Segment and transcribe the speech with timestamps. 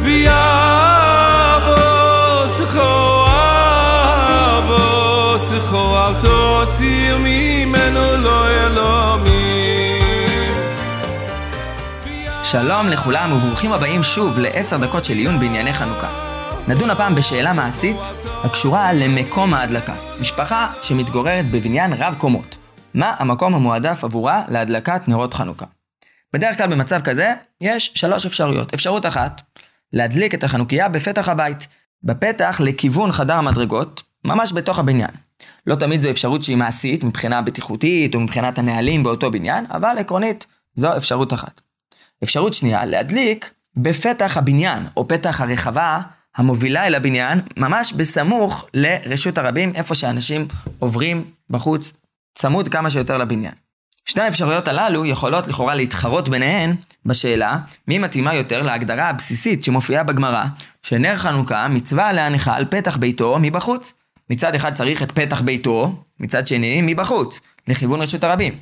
[0.00, 0.06] לא
[12.44, 16.08] שלום לכולם וברוכים הבאים שוב לעשר דקות של עיון בענייני חנוכה.
[16.68, 17.96] נדון הפעם בשאלה מעשית
[18.44, 19.94] הקשורה למקום ההדלקה.
[20.20, 22.56] משפחה שמתגוררת בבניין רב קומות.
[22.94, 25.66] מה המקום המועדף עבורה להדלקת נרות חנוכה?
[26.32, 28.74] בדרך כלל במצב כזה יש שלוש אפשרויות.
[28.74, 29.42] אפשרות אחת,
[29.92, 31.68] להדליק את החנוכיה בפתח הבית,
[32.02, 35.10] בפתח לכיוון חדר המדרגות, ממש בתוך הבניין.
[35.66, 40.46] לא תמיד זו אפשרות שהיא מעשית מבחינה בטיחותית או מבחינת הנהלים באותו בניין, אבל עקרונית
[40.74, 41.60] זו אפשרות אחת.
[42.22, 46.00] אפשרות שנייה, להדליק בפתח הבניין או פתח הרחבה
[46.36, 50.48] המובילה אל הבניין, ממש בסמוך לרשות הרבים, איפה שאנשים
[50.78, 51.92] עוברים בחוץ,
[52.34, 53.52] צמוד כמה שיותר לבניין.
[54.10, 56.74] שתי האפשרויות הללו יכולות לכאורה להתחרות ביניהן
[57.06, 60.44] בשאלה מי מתאימה יותר להגדרה הבסיסית שמופיעה בגמרא,
[60.82, 63.92] שנר חנוכה מצווה להניחה על פתח ביתו מבחוץ.
[64.30, 68.58] מצד אחד צריך את פתח ביתו, מצד שני מבחוץ, לכיוון רשות הרבים.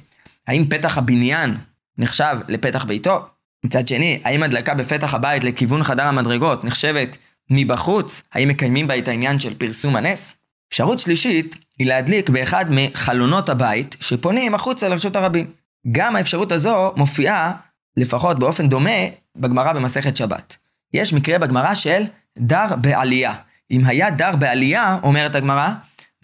[0.47, 1.56] האם פתח הבניין
[1.98, 3.27] נחשב לפתח ביתו?
[3.65, 7.17] מצד שני, האם הדלקה בפתח הבית לכיוון חדר המדרגות נחשבת
[7.50, 10.37] מבחוץ, האם מקיימים בה את העניין של פרסום הנס?
[10.69, 15.47] אפשרות שלישית היא להדליק באחד מחלונות הבית שפונים החוצה לרשות הרבים.
[15.93, 17.53] גם האפשרות הזו מופיעה,
[17.97, 19.01] לפחות באופן דומה,
[19.37, 20.56] בגמרא במסכת שבת.
[20.95, 22.05] יש מקרה בגמרא של
[22.39, 23.34] דר בעלייה.
[23.71, 25.69] אם היה דר בעלייה, אומרת הגמרא,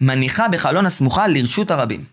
[0.01, 2.03] מניחה בחלון הסמוכה לרשות הרבים.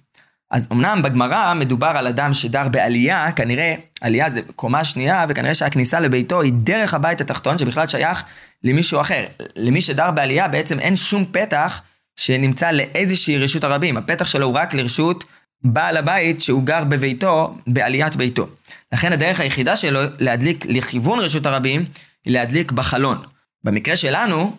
[0.51, 6.01] אז אמנם בגמרא מדובר על אדם שדר בעלייה, כנראה עלייה זה קומה שנייה, וכנראה שהכניסה
[6.01, 8.25] לביתו היא דרך הבית התחתון, שבכלל שייך
[8.65, 9.25] למישהו אחר.
[9.57, 11.81] למי שדר בעלייה בעצם אין שום פתח
[12.17, 13.97] שנמצא לאיזושהי רשות הרבים.
[13.97, 15.25] הפתח שלו הוא רק לרשות
[15.65, 18.47] בעל הבית שהוא גר בביתו, בעליית ביתו.
[18.93, 21.85] לכן הדרך היחידה שלו להדליק לכיוון רשות הרבים,
[22.25, 23.19] היא להדליק בחלון.
[23.65, 24.57] במקרה שלנו,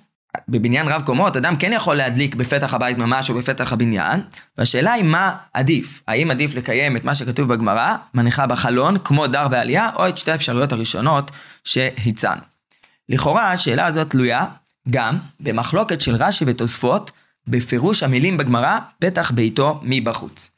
[0.48, 4.22] בבניין רב קומות, אדם כן יכול להדליק בפתח הבית ממש או בפתח הבניין,
[4.58, 6.02] והשאלה היא מה עדיף.
[6.08, 10.32] האם עדיף לקיים את מה שכתוב בגמרא, מניחה בחלון, כמו דר בעלייה, או את שתי
[10.32, 11.32] האפשרויות הראשונות
[11.64, 12.42] שהצענו.
[13.10, 14.46] לכאורה השאלה הזאת תלויה
[14.90, 17.12] גם במחלוקת של רש"י ותוספות,
[17.48, 20.50] בפירוש המילים בגמרא, פתח ביתו מבחוץ.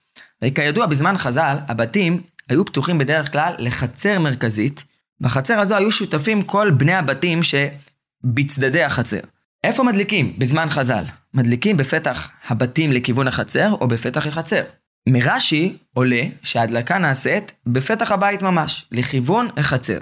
[0.41, 4.85] וכידוע בזמן חז"ל, הבתים היו פתוחים בדרך כלל לחצר מרכזית,
[5.21, 9.19] בחצר הזו היו שותפים כל בני הבתים שבצדדי החצר.
[9.63, 11.03] איפה מדליקים בזמן חז"ל?
[11.33, 14.61] מדליקים בפתח הבתים לכיוון החצר או בפתח החצר.
[15.09, 19.99] מרש"י עולה שההדלקה נעשית בפתח הבית ממש, לכיוון החצר.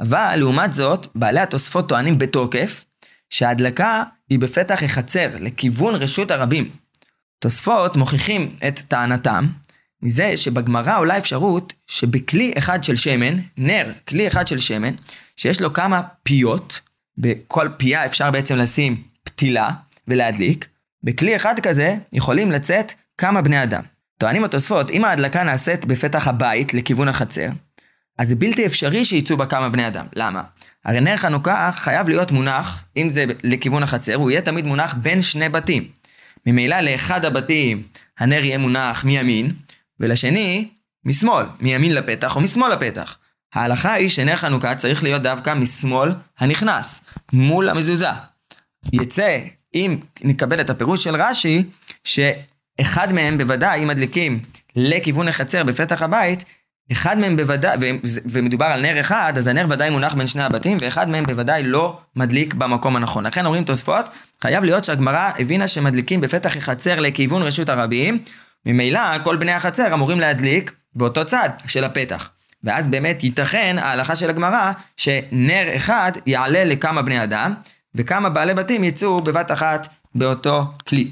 [0.00, 2.84] אבל לעומת זאת, בעלי התוספות טוענים בתוקף
[3.30, 6.70] שההדלקה היא בפתח החצר, לכיוון רשות הרבים.
[7.38, 9.46] תוספות מוכיחים את טענתם
[10.02, 14.94] מזה שבגמרא עולה אפשרות שבכלי אחד של שמן, נר, כלי אחד של שמן,
[15.36, 16.80] שיש לו כמה פיות,
[17.18, 19.70] בכל פייה אפשר בעצם לשים פתילה
[20.08, 20.68] ולהדליק.
[21.02, 23.82] בכלי אחד כזה יכולים לצאת כמה בני אדם.
[24.18, 27.48] טוענים התוספות, אם ההדלקה נעשית בפתח הבית לכיוון החצר,
[28.18, 30.06] אז זה בלתי אפשרי שיצאו בה כמה בני אדם.
[30.16, 30.42] למה?
[30.84, 35.22] הרי נר חנוכה חייב להיות מונח, אם זה לכיוון החצר, הוא יהיה תמיד מונח בין
[35.22, 35.88] שני בתים.
[36.46, 37.82] ממילא לאחד הבתים
[38.18, 39.52] הנר יהיה מונח מימין,
[40.00, 40.68] ולשני
[41.04, 43.18] משמאל, מימין לפתח או משמאל לפתח.
[43.54, 48.08] ההלכה היא שנר חנוכה צריך להיות דווקא משמאל הנכנס, מול המזוזה.
[48.92, 49.38] יצא,
[49.74, 51.64] אם נקבל את הפירוש של רש"י,
[52.04, 54.40] שאחד מהם בוודאי, אם מדליקים
[54.76, 56.44] לכיוון החצר בפתח הבית,
[56.92, 57.76] אחד מהם בוודאי,
[58.30, 61.98] ומדובר על נר אחד, אז הנר ודאי מונח בין שני הבתים, ואחד מהם בוודאי לא
[62.16, 63.26] מדליק במקום הנכון.
[63.26, 64.08] לכן אומרים תוספות,
[64.42, 68.18] חייב להיות שהגמרא הבינה שמדליקים בפתח החצר לכיוון רשות הרבים,
[68.66, 72.30] ממילא כל בני החצר אמורים להדליק באותו צד של הפתח.
[72.64, 77.54] ואז באמת ייתכן ההלכה של הגמרא שנר אחד יעלה לכמה בני אדם,
[77.94, 81.10] וכמה בעלי בתים יצאו בבת אחת באותו כלי.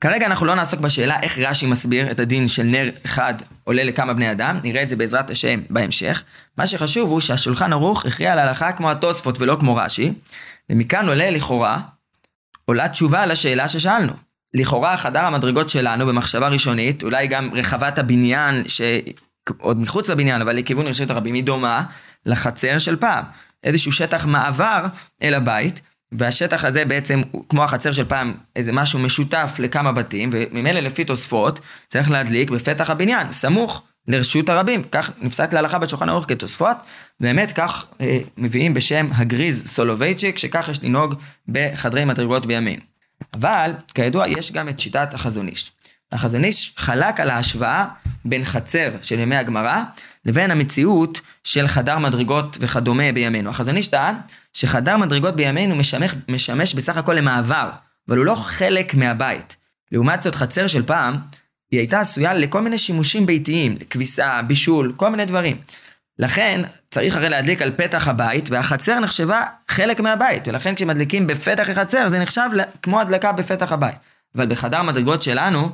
[0.00, 4.14] כרגע אנחנו לא נעסוק בשאלה איך רש"י מסביר את הדין של נר אחד עולה לכמה
[4.14, 6.22] בני אדם, נראה את זה בעזרת השם בהמשך.
[6.58, 10.12] מה שחשוב הוא שהשולחן ערוך הכריע על ההלכה כמו התוספות ולא כמו רש"י,
[10.70, 11.80] ומכאן עולה לכאורה,
[12.64, 14.12] עולה תשובה לשאלה ששאלנו.
[14.54, 20.86] לכאורה חדר המדרגות שלנו במחשבה ראשונית, אולי גם רחבת הבניין שעוד מחוץ לבניין אבל לכיוון
[20.86, 21.82] רשות הרבים היא דומה
[22.26, 23.24] לחצר של פעם.
[23.64, 24.84] איזשהו שטח מעבר
[25.22, 25.80] אל הבית,
[26.12, 31.60] והשטח הזה בעצם, כמו החצר של פעם, איזה משהו משותף לכמה בתים, וממילא לפי תוספות,
[31.88, 34.82] צריך להדליק בפתח הבניין, סמוך לרשות הרבים.
[34.82, 36.76] כך נפסק להלכה בשולחן ערוך כתוספות,
[37.20, 41.14] באמת כך אה, מביאים בשם הגריז סולובייצ'יק, שכך יש לנהוג
[41.48, 42.80] בחדרי מדרגות בימין.
[43.34, 45.14] אבל, כידוע, יש גם את שיטת.
[46.12, 47.86] החזון איש חלק על ההשוואה
[48.24, 49.82] בין חצר של ימי הגמרא
[50.24, 53.50] לבין המציאות של חדר מדרגות וכדומה בימינו.
[53.50, 54.14] החזון איש טען
[54.52, 57.70] שחדר מדרגות בימינו משמש, משמש בסך הכל למעבר,
[58.08, 59.56] אבל הוא לא חלק מהבית.
[59.92, 61.16] לעומת זאת, חצר של פעם,
[61.70, 65.56] היא הייתה עשויה לכל מיני שימושים ביתיים, לכביסה, בישול, כל מיני דברים.
[66.18, 66.60] לכן,
[66.90, 72.18] צריך הרי להדליק על פתח הבית, והחצר נחשבה חלק מהבית, ולכן כשמדליקים בפתח החצר, זה
[72.18, 72.48] נחשב
[72.82, 73.96] כמו הדלקה בפתח הבית.
[74.36, 75.70] אבל בחדר מדרגות שלנו,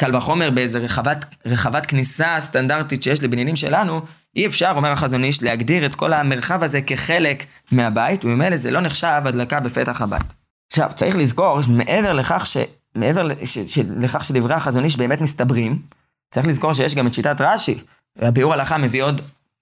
[0.00, 4.00] קל וחומר באיזה רחבת, רחבת כניסה סטנדרטית שיש לבניינים שלנו,
[4.36, 8.80] אי אפשר, אומר החזון איש, להגדיר את כל המרחב הזה כחלק מהבית, וממילא זה לא
[8.80, 10.32] נחשב הדלקה בפתח הבית.
[10.72, 12.56] עכשיו, צריך לזכור, מעבר לכך, ש,
[12.94, 15.82] מעבר ש, ש, לכך שדברי החזון איש באמת מסתברים,
[16.30, 17.78] צריך לזכור שיש גם את שיטת רש"י.
[18.16, 19.20] והביאור הלכה מביא עוד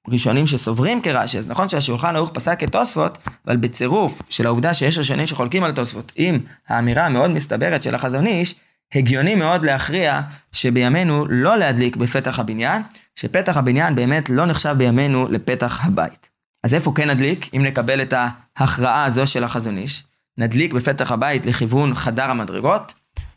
[0.08, 5.26] ראשונים שסוברים כרש"י, אז נכון שהשולחן ערוך פסק כתוספות, אבל בצירוף של העובדה שיש ראשונים
[5.26, 6.38] שחולקים על תוספות, עם
[6.68, 8.54] האמירה המאוד מסתברת של החזון איש,
[8.94, 10.20] הגיוני מאוד להכריע
[10.52, 12.82] שבימינו לא להדליק בפתח הבניין,
[13.14, 16.28] שפתח הבניין באמת לא נחשב בימינו לפתח הבית.
[16.64, 18.14] אז איפה כן נדליק, אם נקבל את
[18.56, 20.04] ההכרעה הזו של החזון איש?
[20.38, 22.92] נדליק בפתח הבית לכיוון חדר המדרגות?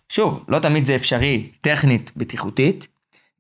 [0.10, 2.88] שוב, לא תמיד זה אפשרי טכנית בטיחותית.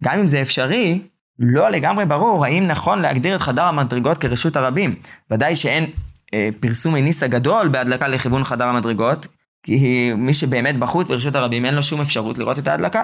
[0.03, 1.01] גם אם זה אפשרי,
[1.39, 4.95] לא לגמרי ברור האם נכון להגדיר את חדר המדרגות כרשות הרבים.
[5.31, 5.85] ודאי שאין
[6.33, 9.27] אה, פרסום הניסה גדול בהדלקה לכיוון חדר המדרגות,
[9.63, 13.03] כי מי שבאמת בחוץ ברשות הרבים אין לו שום אפשרות לראות את ההדלקה.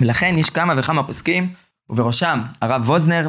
[0.00, 1.52] ולכן יש כמה וכמה פוסקים,
[1.90, 3.28] ובראשם הרב ווזנר,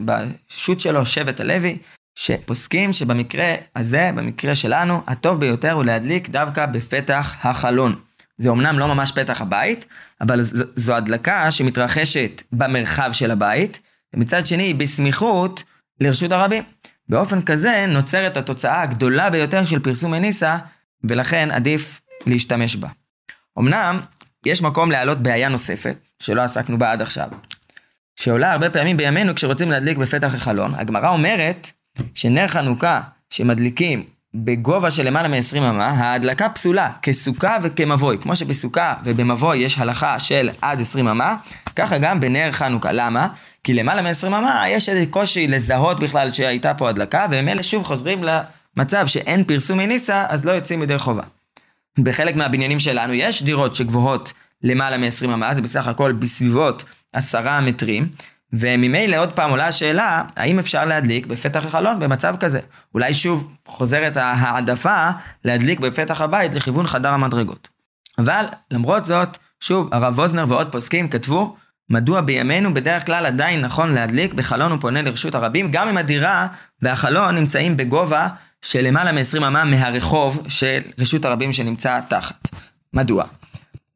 [0.00, 1.78] בשו"ת שלו, שבט הלוי,
[2.18, 7.94] שפוסקים שבמקרה הזה, במקרה שלנו, הטוב ביותר הוא להדליק דווקא בפתח החלון.
[8.38, 9.84] זה אמנם לא ממש פתח הבית,
[10.20, 10.40] אבל
[10.76, 13.80] זו הדלקה שמתרחשת במרחב של הבית,
[14.14, 15.62] ומצד שני היא בסמיכות
[16.00, 16.62] לרשות הרבים.
[17.08, 20.56] באופן כזה נוצרת התוצאה הגדולה ביותר של פרסום מניסה,
[21.04, 22.88] ולכן עדיף להשתמש בה.
[23.58, 24.00] אמנם,
[24.46, 27.28] יש מקום להעלות בעיה נוספת, שלא עסקנו בה עד עכשיו,
[28.16, 30.74] שעולה הרבה פעמים בימינו כשרוצים להדליק בפתח החלון.
[30.74, 31.70] הגמרא אומרת
[32.14, 33.00] שנר חנוכה
[33.30, 34.04] שמדליקים
[34.34, 38.18] בגובה של למעלה מ-20 אמה, ההדלקה פסולה כסוכה וכמבוי.
[38.18, 41.36] כמו שבסוכה ובמבוי יש הלכה של עד 20 אמה,
[41.76, 42.92] ככה גם בנר חנוכה.
[42.92, 43.28] למה?
[43.64, 47.84] כי למעלה מ-20 אמה יש איזה קושי לזהות בכלל שהייתה פה הדלקה, והם אלה שוב
[47.84, 48.24] חוזרים
[48.76, 51.22] למצב שאין פרסום מניסה, אז לא יוצאים ידי חובה.
[51.98, 54.32] בחלק מהבניינים שלנו יש דירות שגבוהות
[54.62, 58.08] למעלה מ-20 אמה, זה בסך הכל בסביבות עשרה מטרים,
[58.52, 62.60] וממילא עוד פעם עולה השאלה, האם אפשר להדליק בפתח החלון במצב כזה?
[62.94, 65.10] אולי שוב חוזרת ההעדפה
[65.44, 67.68] להדליק בפתח הבית לכיוון חדר המדרגות.
[68.18, 71.56] אבל למרות זאת, שוב, הרב ווזנר ועוד פוסקים כתבו,
[71.90, 76.46] מדוע בימינו בדרך כלל עדיין נכון להדליק בחלון ופונה לרשות הרבים, גם אם הדירה
[76.82, 78.28] והחלון נמצאים בגובה
[78.66, 82.48] של למעלה מ-20 אמה מהרחוב של רשות הרבים שנמצא תחת.
[82.92, 83.24] מדוע?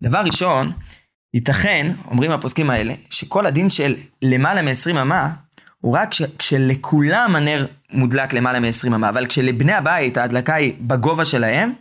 [0.02, 0.72] דבר ראשון,
[1.34, 5.30] ייתכן, אומרים הפוסקים האלה, שכל הדין של למעלה מ-20 אמה,
[5.80, 11.24] הוא רק כש, כשלכולם הנר מודלק למעלה מ-20 אמה, אבל כשלבני הבית ההדלקה היא בגובה
[11.24, 11.72] שלהם,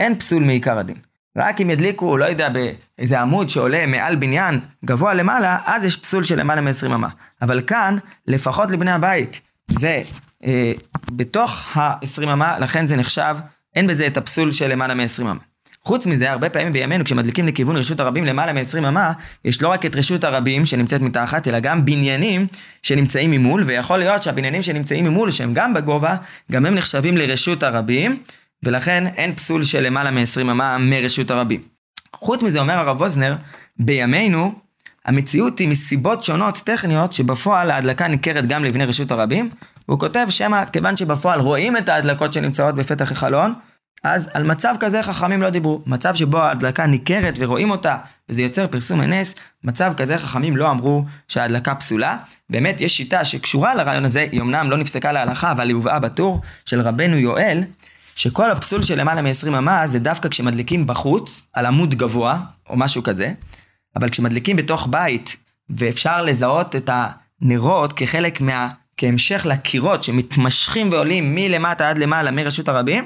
[0.00, 0.96] אין פסול מעיקר הדין.
[1.36, 6.24] רק אם ידליקו, לא יודע, באיזה עמוד שעולה מעל בניין גבוה למעלה, אז יש פסול
[6.24, 7.08] של למעלה מ-20 אמה.
[7.42, 7.96] אבל כאן,
[8.26, 9.40] לפחות לבני הבית,
[9.70, 10.02] זה
[10.44, 10.72] אה,
[11.12, 13.36] בתוך ה-20 אמה, לכן זה נחשב,
[13.74, 15.40] אין בזה את הפסול של למעלה מ-20 אמה.
[15.84, 19.12] חוץ מזה, הרבה פעמים בימינו, כשמדליקים לכיוון רשות הרבים למעלה מ-20 אמה,
[19.44, 22.46] יש לא רק את רשות הרבים שנמצאת מתחת, אלא גם בניינים
[22.82, 26.16] שנמצאים ממול, ויכול להיות שהבניינים שנמצאים ממול, שהם גם בגובה,
[26.52, 28.22] גם הם נחשבים לרשות הרבים,
[28.62, 31.60] ולכן אין פסול של למעלה מ-20 אמה מרשות הרבים.
[32.16, 33.36] חוץ מזה, אומר הרב ווזנר,
[33.78, 34.54] בימינו,
[35.04, 39.50] המציאות היא מסיבות שונות טכניות, שבפועל ההדלקה ניכרת גם לבני רשות הרבים,
[39.90, 43.54] והוא כותב שמא, כיוון שבפועל רואים את ההדלקות שנמצאות בפתח החלון,
[44.04, 45.82] אז על מצב כזה חכמים לא דיברו.
[45.86, 47.96] מצב שבו ההדלקה ניכרת ורואים אותה,
[48.28, 52.16] וזה יוצר פרסום הנס, מצב כזה חכמים לא אמרו שההדלקה פסולה.
[52.50, 56.40] באמת, יש שיטה שקשורה לרעיון הזה, היא אמנם לא נפסקה להלכה, אבל היא הובאה בטור
[56.66, 57.62] של רבנו יואל,
[58.16, 63.02] שכל הפסול של למעלה מ-20 אמה זה דווקא כשמדליקים בחוץ, על עמוד גבוה, או משהו
[63.02, 63.32] כזה,
[63.96, 65.36] אבל כשמדליקים בתוך בית,
[65.70, 66.90] ואפשר לזהות את
[67.40, 68.68] הנרות כחלק מה...
[69.00, 73.04] כהמשך לקירות שמתמשכים ועולים מלמטה עד למעלה מרשות הרבים,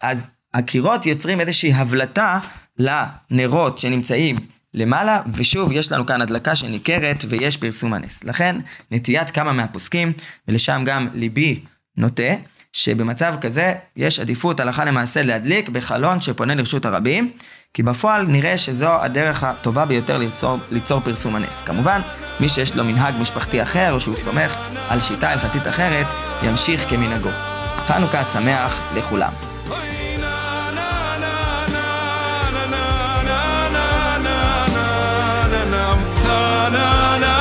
[0.00, 2.38] אז הקירות יוצרים איזושהי הבלטה
[2.78, 4.36] לנרות שנמצאים
[4.74, 8.24] למעלה, ושוב, יש לנו כאן הדלקה שניכרת ויש פרסום הנס.
[8.24, 8.56] לכן,
[8.90, 10.12] נטיית כמה מהפוסקים,
[10.48, 11.60] ולשם גם ליבי
[11.96, 12.32] נוטה,
[12.72, 17.30] שבמצב כזה יש עדיפות הלכה למעשה להדליק בחלון שפונה לרשות הרבים,
[17.74, 21.62] כי בפועל נראה שזו הדרך הטובה ביותר ליצור, ליצור פרסום הנס.
[21.62, 22.00] כמובן,
[22.40, 24.56] מי שיש לו מנהג משפחתי אחר, או שהוא סומך
[24.88, 26.06] על שיטה הלכתית אחרת,
[26.42, 27.30] ימשיך כמנהגו.
[27.86, 29.32] חנוכה שמח לכולם.
[36.72, 37.31] na na